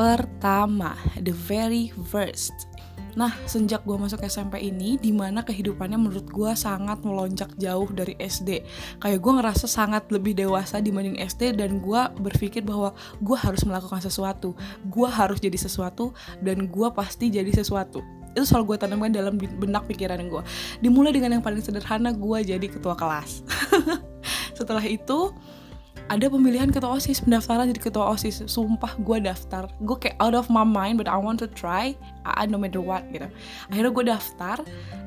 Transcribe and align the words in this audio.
pertama, 0.00 0.96
the 1.20 1.36
very 1.44 1.92
first. 2.08 2.56
Nah, 3.20 3.36
sejak 3.44 3.84
gue 3.84 4.00
masuk 4.00 4.24
SMP 4.24 4.72
ini, 4.72 4.96
di 4.96 5.12
mana 5.12 5.44
kehidupannya 5.44 6.00
menurut 6.00 6.24
gue 6.24 6.56
sangat 6.56 7.04
melonjak 7.04 7.52
jauh 7.60 7.84
dari 7.92 8.16
SD. 8.16 8.64
Kayak 8.96 9.20
gue 9.20 9.32
ngerasa 9.36 9.66
sangat 9.68 10.08
lebih 10.08 10.32
dewasa 10.32 10.80
dibanding 10.80 11.20
SD 11.20 11.52
dan 11.52 11.84
gue 11.84 12.00
berpikir 12.16 12.64
bahwa 12.64 12.96
gue 13.20 13.36
harus 13.36 13.60
melakukan 13.68 14.00
sesuatu. 14.00 14.56
Gue 14.88 15.04
harus 15.12 15.36
jadi 15.36 15.60
sesuatu 15.60 16.16
dan 16.40 16.72
gue 16.72 16.88
pasti 16.96 17.28
jadi 17.28 17.52
sesuatu. 17.52 18.00
Itu 18.32 18.48
soal 18.48 18.64
gue 18.64 18.80
tanamkan 18.80 19.12
dalam 19.12 19.36
benak 19.36 19.84
pikiran 19.84 20.22
gue. 20.32 20.42
Dimulai 20.80 21.12
dengan 21.12 21.36
yang 21.36 21.44
paling 21.44 21.60
sederhana, 21.60 22.16
gue 22.16 22.38
jadi 22.40 22.66
ketua 22.72 22.96
kelas. 22.96 23.44
Setelah 24.58 24.86
itu, 24.88 25.34
ada 26.10 26.26
pemilihan 26.26 26.74
ketua 26.74 26.98
osis 26.98 27.22
pendaftaran 27.22 27.70
jadi 27.70 27.82
ketua 27.86 28.10
osis. 28.10 28.42
Sumpah 28.50 28.98
gue 28.98 29.22
daftar. 29.22 29.70
Gue 29.86 29.94
kayak 29.94 30.18
out 30.18 30.34
of 30.34 30.50
my 30.50 30.66
mind 30.66 30.98
but 30.98 31.06
I 31.06 31.14
want 31.14 31.38
to 31.38 31.46
try. 31.46 31.94
I 32.26 32.50
no 32.50 32.58
matter 32.58 32.82
what 32.82 33.06
gitu. 33.14 33.30
Akhirnya 33.70 33.90
gue 33.94 34.04
daftar 34.10 34.56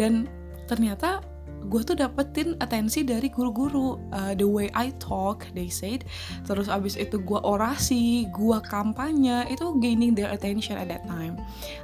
dan 0.00 0.24
ternyata 0.64 1.20
gue 1.68 1.82
tuh 1.84 2.00
dapetin 2.00 2.56
atensi 2.64 3.04
dari 3.04 3.28
guru-guru. 3.28 4.00
Uh, 4.08 4.32
the 4.32 4.48
way 4.48 4.72
I 4.72 4.96
talk 4.96 5.44
they 5.52 5.68
said. 5.68 6.08
Terus 6.48 6.72
abis 6.72 6.96
itu 6.96 7.20
gue 7.20 7.40
orasi 7.44 8.32
gue 8.32 8.58
kampanye. 8.72 9.44
Itu 9.52 9.76
gaining 9.76 10.16
their 10.16 10.32
attention 10.32 10.80
at 10.80 10.88
that 10.88 11.04
time. 11.04 11.36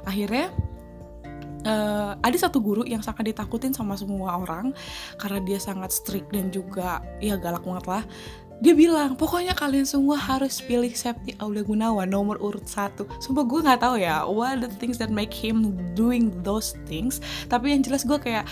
Akhirnya 0.09 0.49
uh, 1.67 2.13
ada 2.19 2.37
satu 2.37 2.59
guru 2.59 2.83
yang 2.83 3.01
sangat 3.03 3.33
ditakutin 3.33 3.71
sama 3.73 3.95
semua 3.95 4.39
orang 4.39 4.71
karena 5.19 5.39
dia 5.43 5.59
sangat 5.59 5.91
strict 5.91 6.31
dan 6.31 6.51
juga 6.51 7.01
ya 7.23 7.39
galak 7.39 7.63
banget 7.63 7.85
lah 7.87 8.03
dia 8.63 8.71
bilang 8.71 9.19
pokoknya 9.19 9.51
kalian 9.59 9.83
semua 9.83 10.15
harus 10.15 10.63
pilih 10.63 10.95
Septi 10.95 11.35
Aulia 11.43 11.67
Gunawan 11.67 12.07
nomor 12.07 12.39
urut 12.39 12.63
satu. 12.63 13.03
Sumpah 13.19 13.43
gue 13.43 13.59
nggak 13.59 13.83
tahu 13.83 13.99
ya 13.99 14.23
what 14.23 14.63
the 14.63 14.71
things 14.79 14.95
that 14.95 15.11
make 15.11 15.35
him 15.35 15.75
doing 15.99 16.31
those 16.47 16.71
things? 16.87 17.19
Tapi 17.51 17.75
yang 17.75 17.83
jelas 17.83 18.07
gue 18.07 18.15
kayak 18.15 18.47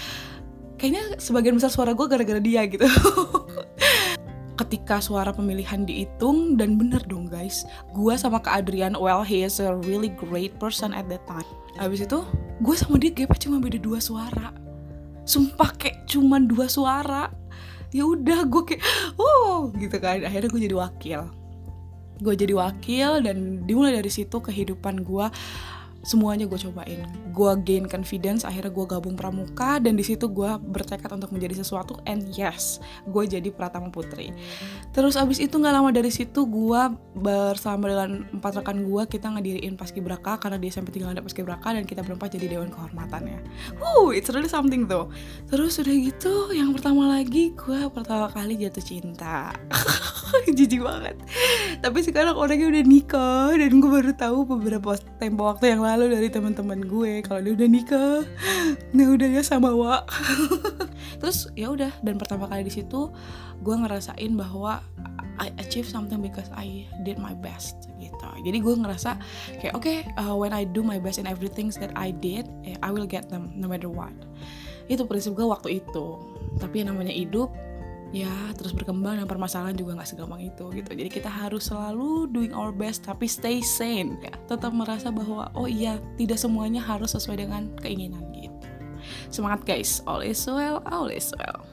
kayaknya 0.75 1.15
sebagian 1.15 1.55
besar 1.55 1.71
suara 1.71 1.95
gue 1.95 2.03
gara-gara 2.11 2.43
dia 2.43 2.67
gitu. 2.67 2.83
Ketika 4.59 4.99
suara 4.99 5.31
pemilihan 5.31 5.87
dihitung 5.87 6.59
dan 6.59 6.75
bener 6.75 6.99
dong 7.07 7.31
guys 7.31 7.63
gue 7.95 8.13
sama 8.19 8.43
Kak 8.43 8.67
Adrian 8.67 8.99
well 8.99 9.23
he 9.23 9.47
is 9.47 9.63
a 9.63 9.79
really 9.87 10.11
great 10.27 10.51
person 10.59 10.91
at 10.91 11.07
that 11.07 11.23
time. 11.23 11.47
Habis 11.79 12.03
itu 12.03 12.19
gue 12.59 12.75
sama 12.75 12.99
dia 12.99 13.15
gapnya 13.15 13.47
cuma 13.47 13.63
beda 13.63 13.79
dua 13.79 14.03
suara. 14.03 14.51
Sumpah 15.23 15.71
kayak 15.79 16.03
cuma 16.11 16.43
dua 16.43 16.67
suara 16.67 17.31
ya 17.91 18.03
udah 18.07 18.47
gue 18.47 18.63
kayak 18.73 18.83
oh 19.19 19.71
gitu 19.75 19.95
kan. 19.99 20.23
Akhirnya 20.23 20.49
gue 20.49 20.61
jadi 20.67 20.75
wakil. 20.75 21.21
Gue 22.21 22.33
jadi 22.37 22.53
wakil 22.53 23.25
dan 23.25 23.65
dimulai 23.65 23.97
dari 23.97 24.11
situ 24.11 24.37
kehidupan 24.39 25.03
gue 25.03 25.25
semuanya 26.01 26.49
gue 26.49 26.57
cobain. 26.57 27.05
Gue 27.31 27.51
gain 27.61 27.85
confidence 27.85 28.43
akhirnya 28.43 28.73
gue 28.73 28.85
gabung 28.85 29.13
pramuka 29.13 29.77
dan 29.77 29.93
di 29.97 30.03
situ 30.05 30.29
gue 30.29 30.49
bertekad 30.57 31.09
untuk 31.13 31.33
menjadi 31.33 31.61
sesuatu 31.61 31.97
and 32.09 32.29
yes 32.33 32.81
gue 33.05 33.23
jadi 33.25 33.49
pratama 33.53 33.93
putri. 33.93 34.33
Terus 34.91 35.15
abis 35.17 35.37
itu 35.37 35.57
nggak 35.57 35.73
lama 35.73 35.89
dari 35.93 36.09
situ 36.09 36.45
gue 36.49 36.81
bersama 37.17 37.87
dengan 37.87 38.25
empat 38.33 38.61
rekan 38.61 38.81
gue 38.81 39.03
kita 39.05 39.29
ngediriin 39.29 39.77
paskibraka 39.77 40.41
karena 40.41 40.57
di 40.57 40.73
SMP 40.73 40.89
tinggal 40.89 41.13
ada 41.13 41.21
paskibraka 41.21 41.73
dan 41.75 41.85
kita 41.85 42.01
berempat 42.01 42.33
jadi 42.33 42.57
dewan 42.57 42.73
kehormatannya. 42.73 43.39
Wow 43.77 44.13
it's 44.13 44.29
really 44.33 44.49
something 44.49 44.89
tuh 44.89 45.07
terus 45.47 45.77
udah 45.77 45.95
gitu 45.95 46.49
yang 46.55 46.73
pertama 46.73 47.07
lagi 47.19 47.53
gue 47.53 47.87
pertama 47.93 48.27
kali 48.33 48.57
jatuh 48.57 48.83
cinta. 48.83 49.53
Jijik 50.57 50.79
banget. 50.79 51.19
Tapi 51.83 51.99
sekarang 52.07 52.39
orangnya 52.39 52.71
udah 52.71 52.83
nikah 52.87 53.51
dan 53.51 53.83
gue 53.83 53.89
baru 53.91 54.11
tahu 54.15 54.47
beberapa 54.47 54.95
tempo 55.19 55.51
waktu 55.51 55.75
yang 55.75 55.83
lalu 55.83 55.90
dari 55.99 56.31
teman-teman 56.31 56.79
gue 56.87 57.19
kalau 57.25 57.43
dia 57.43 57.53
udah 57.57 57.67
nikah. 57.67 58.23
Nah 58.95 59.07
udah 59.11 59.27
ya 59.27 59.41
sama 59.43 59.75
wa. 59.75 60.07
Terus 61.19 61.51
ya 61.57 61.71
udah 61.71 61.91
dan 61.99 62.15
pertama 62.15 62.47
kali 62.47 62.67
di 62.67 62.73
situ 62.73 63.11
gue 63.61 63.75
ngerasain 63.75 64.31
bahwa 64.33 64.79
I 65.41 65.49
achieve 65.57 65.89
something 65.89 66.21
because 66.21 66.47
I 66.53 66.87
did 67.03 67.19
my 67.19 67.35
best 67.35 67.91
gitu. 67.99 68.27
Jadi 68.45 68.57
gue 68.61 68.73
ngerasa 68.77 69.17
kayak 69.59 69.73
oke 69.75 69.83
okay, 69.83 69.97
uh, 70.15 70.37
when 70.37 70.55
I 70.55 70.63
do 70.63 70.85
my 70.85 71.01
best 71.01 71.19
in 71.19 71.27
everything 71.27 71.73
that 71.81 71.91
I 71.97 72.15
did 72.15 72.47
eh, 72.63 72.77
I 72.79 72.89
will 72.93 73.09
get 73.09 73.27
them 73.27 73.51
no 73.57 73.67
matter 73.67 73.89
what. 73.89 74.13
Itu 74.87 75.09
prinsip 75.09 75.35
gue 75.35 75.45
waktu 75.45 75.83
itu. 75.83 76.07
Tapi 76.61 76.83
yang 76.83 76.93
namanya 76.95 77.15
hidup 77.15 77.51
ya 78.11 78.31
terus 78.59 78.75
berkembang 78.75 79.23
dan 79.23 79.27
permasalahan 79.27 79.75
juga 79.75 79.95
nggak 79.95 80.09
segampang 80.11 80.43
itu 80.43 80.67
gitu. 80.75 80.91
Jadi 80.91 81.09
kita 81.09 81.31
harus 81.31 81.71
selalu 81.71 82.27
doing 82.31 82.51
our 82.51 82.75
best 82.75 83.07
tapi 83.07 83.25
stay 83.25 83.63
sane 83.63 84.19
ya. 84.19 84.33
Tetap 84.51 84.75
merasa 84.75 85.09
bahwa 85.09 85.47
oh 85.55 85.67
iya 85.67 85.97
tidak 86.19 86.39
semuanya 86.39 86.83
harus 86.83 87.15
sesuai 87.15 87.47
dengan 87.47 87.71
keinginan 87.79 88.27
gitu. 88.35 88.51
Semangat 89.31 89.63
guys. 89.63 90.03
All 90.05 90.19
is 90.19 90.43
well 90.43 90.83
all 90.85 91.07
is 91.07 91.31
well 91.39 91.63